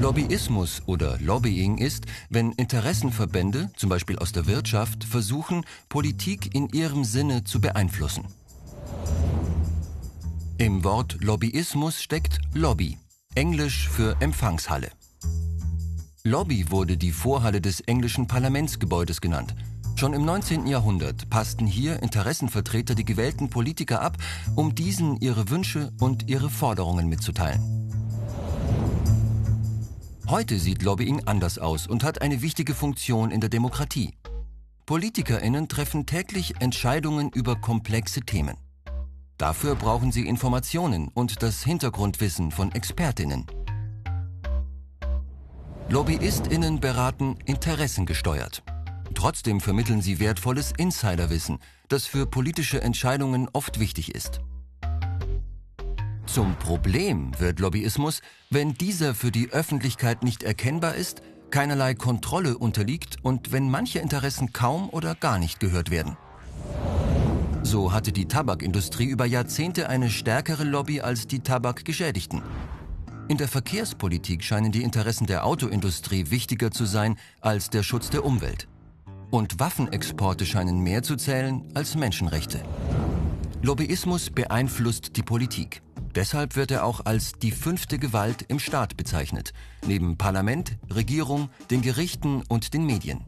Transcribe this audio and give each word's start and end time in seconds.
Lobbyismus 0.00 0.80
oder 0.86 1.18
Lobbying 1.20 1.76
ist, 1.76 2.06
wenn 2.30 2.52
Interessenverbände, 2.52 3.70
zum 3.76 3.90
Beispiel 3.90 4.18
aus 4.18 4.32
der 4.32 4.46
Wirtschaft, 4.46 5.04
versuchen, 5.04 5.66
Politik 5.90 6.54
in 6.54 6.70
ihrem 6.70 7.04
Sinne 7.04 7.44
zu 7.44 7.60
beeinflussen. 7.60 8.24
Im 10.56 10.84
Wort 10.84 11.18
Lobbyismus 11.20 12.00
steckt 12.02 12.40
Lobby, 12.54 12.96
englisch 13.34 13.90
für 13.90 14.16
Empfangshalle. 14.20 14.90
Lobby 16.24 16.70
wurde 16.70 16.96
die 16.96 17.12
Vorhalle 17.12 17.60
des 17.60 17.80
englischen 17.82 18.26
Parlamentsgebäudes 18.26 19.20
genannt. 19.20 19.54
Schon 19.96 20.14
im 20.14 20.24
19. 20.24 20.66
Jahrhundert 20.66 21.28
passten 21.28 21.66
hier 21.66 22.02
Interessenvertreter 22.02 22.94
die 22.94 23.04
gewählten 23.04 23.50
Politiker 23.50 24.00
ab, 24.00 24.16
um 24.56 24.74
diesen 24.74 25.20
ihre 25.20 25.50
Wünsche 25.50 25.92
und 26.00 26.30
ihre 26.30 26.48
Forderungen 26.48 27.06
mitzuteilen. 27.06 27.79
Heute 30.30 30.60
sieht 30.60 30.82
Lobbying 30.82 31.22
anders 31.26 31.58
aus 31.58 31.88
und 31.88 32.04
hat 32.04 32.22
eine 32.22 32.40
wichtige 32.40 32.72
Funktion 32.72 33.32
in 33.32 33.40
der 33.40 33.50
Demokratie. 33.50 34.14
Politikerinnen 34.86 35.66
treffen 35.66 36.06
täglich 36.06 36.54
Entscheidungen 36.60 37.30
über 37.30 37.56
komplexe 37.56 38.20
Themen. 38.20 38.56
Dafür 39.38 39.74
brauchen 39.74 40.12
sie 40.12 40.28
Informationen 40.28 41.08
und 41.08 41.42
das 41.42 41.64
Hintergrundwissen 41.64 42.52
von 42.52 42.70
Expertinnen. 42.70 43.44
Lobbyistinnen 45.88 46.78
beraten 46.78 47.36
interessengesteuert. 47.46 48.62
Trotzdem 49.14 49.60
vermitteln 49.60 50.00
sie 50.00 50.20
wertvolles 50.20 50.72
Insiderwissen, 50.76 51.58
das 51.88 52.06
für 52.06 52.26
politische 52.26 52.80
Entscheidungen 52.80 53.48
oft 53.52 53.80
wichtig 53.80 54.14
ist. 54.14 54.40
Zum 56.32 56.54
Problem 56.54 57.32
wird 57.40 57.58
Lobbyismus, 57.58 58.20
wenn 58.50 58.74
dieser 58.74 59.16
für 59.16 59.32
die 59.32 59.50
Öffentlichkeit 59.50 60.22
nicht 60.22 60.44
erkennbar 60.44 60.94
ist, 60.94 61.22
keinerlei 61.50 61.94
Kontrolle 61.94 62.56
unterliegt 62.56 63.16
und 63.22 63.50
wenn 63.50 63.68
manche 63.68 63.98
Interessen 63.98 64.52
kaum 64.52 64.90
oder 64.90 65.16
gar 65.16 65.40
nicht 65.40 65.58
gehört 65.58 65.90
werden. 65.90 66.16
So 67.64 67.92
hatte 67.92 68.12
die 68.12 68.26
Tabakindustrie 68.26 69.06
über 69.06 69.26
Jahrzehnte 69.26 69.88
eine 69.88 70.08
stärkere 70.08 70.62
Lobby 70.62 71.00
als 71.00 71.26
die 71.26 71.40
Tabakgeschädigten. 71.40 72.42
In 73.26 73.36
der 73.36 73.48
Verkehrspolitik 73.48 74.44
scheinen 74.44 74.70
die 74.70 74.84
Interessen 74.84 75.26
der 75.26 75.44
Autoindustrie 75.44 76.30
wichtiger 76.30 76.70
zu 76.70 76.84
sein 76.84 77.16
als 77.40 77.70
der 77.70 77.82
Schutz 77.82 78.08
der 78.08 78.24
Umwelt. 78.24 78.68
Und 79.30 79.58
Waffenexporte 79.58 80.46
scheinen 80.46 80.78
mehr 80.78 81.02
zu 81.02 81.16
zählen 81.16 81.64
als 81.74 81.96
Menschenrechte. 81.96 82.60
Lobbyismus 83.62 84.30
beeinflusst 84.30 85.16
die 85.16 85.22
Politik. 85.22 85.82
Deshalb 86.14 86.56
wird 86.56 86.72
er 86.72 86.84
auch 86.84 87.04
als 87.04 87.32
die 87.32 87.52
fünfte 87.52 87.98
Gewalt 87.98 88.44
im 88.48 88.58
Staat 88.58 88.96
bezeichnet, 88.96 89.52
neben 89.86 90.16
Parlament, 90.16 90.76
Regierung, 90.92 91.50
den 91.70 91.82
Gerichten 91.82 92.42
und 92.48 92.74
den 92.74 92.84
Medien. 92.84 93.24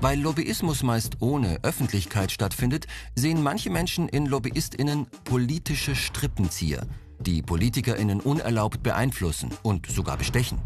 Weil 0.00 0.18
Lobbyismus 0.18 0.82
meist 0.82 1.20
ohne 1.20 1.58
Öffentlichkeit 1.62 2.32
stattfindet, 2.32 2.86
sehen 3.14 3.42
manche 3.42 3.68
Menschen 3.68 4.08
in 4.08 4.24
Lobbyistinnen 4.24 5.06
politische 5.24 5.94
Strippenzieher, 5.94 6.86
die 7.18 7.42
Politikerinnen 7.42 8.20
unerlaubt 8.20 8.82
beeinflussen 8.82 9.50
und 9.62 9.86
sogar 9.86 10.16
bestechen. 10.16 10.58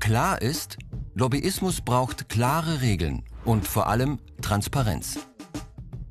Klar 0.00 0.40
ist, 0.40 0.78
Lobbyismus 1.14 1.82
braucht 1.82 2.30
klare 2.30 2.80
Regeln 2.80 3.24
und 3.48 3.66
vor 3.66 3.86
allem 3.86 4.18
Transparenz. 4.42 5.18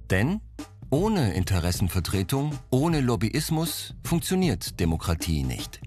Denn 0.10 0.42
ohne 0.90 1.34
Interessenvertretung, 1.34 2.58
ohne 2.72 3.00
Lobbyismus 3.00 3.94
funktioniert 4.04 4.80
Demokratie 4.80 5.44
nicht. 5.44 5.80